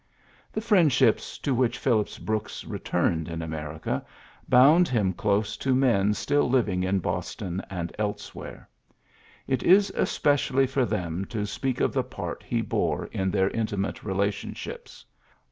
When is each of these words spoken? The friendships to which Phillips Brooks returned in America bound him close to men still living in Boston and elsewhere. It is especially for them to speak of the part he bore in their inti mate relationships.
The 0.51 0.61
friendships 0.61 1.37
to 1.37 1.53
which 1.53 1.77
Phillips 1.77 2.17
Brooks 2.17 2.65
returned 2.65 3.29
in 3.29 3.43
America 3.43 4.03
bound 4.49 4.87
him 4.87 5.13
close 5.13 5.55
to 5.57 5.75
men 5.75 6.15
still 6.15 6.49
living 6.49 6.81
in 6.81 6.97
Boston 6.97 7.61
and 7.69 7.95
elsewhere. 7.99 8.67
It 9.45 9.61
is 9.61 9.91
especially 9.91 10.65
for 10.65 10.85
them 10.85 11.25
to 11.25 11.45
speak 11.45 11.79
of 11.81 11.93
the 11.93 12.01
part 12.03 12.41
he 12.41 12.63
bore 12.63 13.05
in 13.11 13.29
their 13.29 13.51
inti 13.51 13.77
mate 13.77 14.03
relationships. 14.03 15.05